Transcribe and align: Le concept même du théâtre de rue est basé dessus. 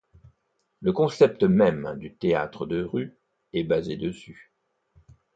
Le 0.81 0.93
concept 0.93 1.43
même 1.43 1.93
du 1.99 2.15
théâtre 2.15 2.65
de 2.65 2.81
rue 2.81 3.13
est 3.53 3.63
basé 3.63 3.97
dessus. 3.97 4.51